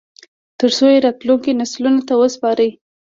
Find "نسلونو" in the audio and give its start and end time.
1.61-2.01